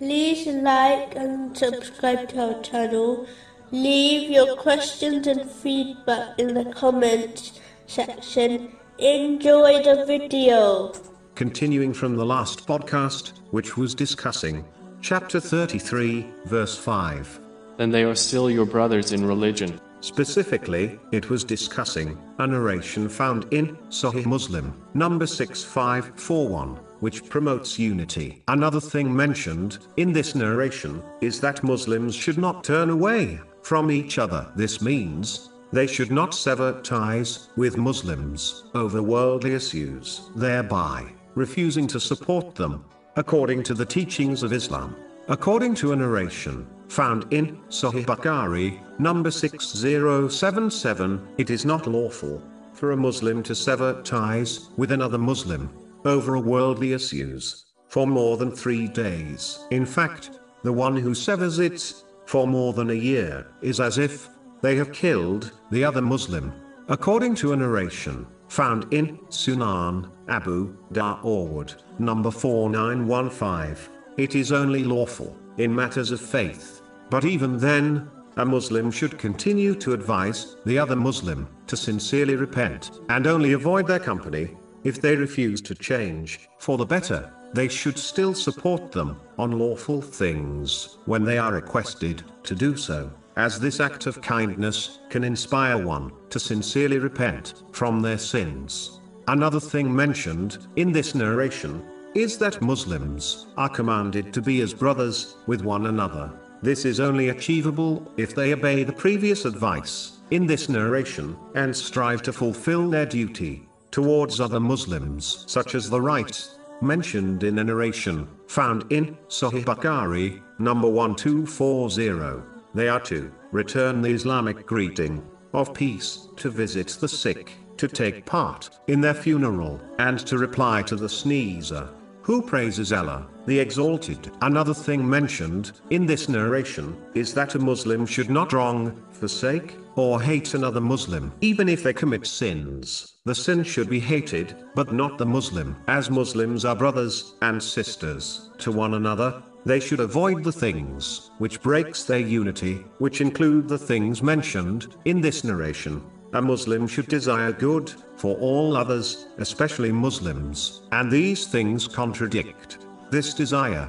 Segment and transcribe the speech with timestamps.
[0.00, 3.26] like and subscribe to our channel.
[3.70, 8.72] Leave your questions and feedback in the comments section.
[8.98, 10.92] Enjoy the video.
[11.34, 14.64] Continuing from the last podcast, which was discussing
[15.00, 17.40] chapter 33, verse 5.
[17.76, 19.80] Then they are still your brothers in religion.
[20.00, 28.42] Specifically, it was discussing a narration found in Sahih Muslim, number 6541, which promotes unity.
[28.48, 34.16] Another thing mentioned in this narration is that Muslims should not turn away from each
[34.18, 34.50] other.
[34.56, 41.04] This means they should not sever ties with Muslims over worldly issues, thereby
[41.34, 42.82] refusing to support them,
[43.16, 44.96] according to the teachings of Islam.
[45.28, 52.92] According to a narration found in Sahih Bukhari, number 6077, it is not lawful for
[52.92, 55.68] a Muslim to sever ties with another Muslim
[56.04, 59.66] over a worldly issues for more than three days.
[59.70, 61.94] In fact, the one who severs it
[62.26, 64.28] for more than a year is as if
[64.62, 66.52] they have killed the other Muslim.
[66.88, 73.76] According to a narration found in Sunan Abu Dawood, number 4915,
[74.16, 76.82] it is only lawful in matters of faith.
[77.10, 83.00] But even then, a Muslim should continue to advise the other Muslim to sincerely repent
[83.08, 87.32] and only avoid their company if they refuse to change for the better.
[87.54, 93.10] They should still support them on lawful things when they are requested to do so,
[93.36, 99.00] as this act of kindness can inspire one to sincerely repent from their sins.
[99.28, 101.82] Another thing mentioned in this narration
[102.14, 106.30] is that Muslims are commanded to be as brothers with one another.
[106.62, 112.22] This is only achievable if they obey the previous advice in this narration and strive
[112.22, 116.48] to fulfill their duty towards other Muslims, such as the right
[116.82, 122.42] mentioned in a narration found in Sahih Bukhari, number 1240.
[122.74, 125.22] They are to return the Islamic greeting
[125.52, 130.82] of peace, to visit the sick, to take part in their funeral, and to reply
[130.82, 131.88] to the sneezer
[132.22, 134.32] who praises Allah, the Exalted.
[134.42, 140.20] Another thing mentioned in this narration is that a Muslim should not wrong, forsake, or
[140.20, 143.16] hate another Muslim, even if they commit sins.
[143.24, 145.76] The sin should be hated, but not the Muslim.
[145.88, 151.62] As Muslims are brothers and sisters to one another, they should avoid the things which
[151.62, 156.02] breaks their unity, which include the things mentioned in this narration.
[156.34, 162.78] A Muslim should desire good for all others, especially Muslims, and these things contradict
[163.10, 163.88] this desire.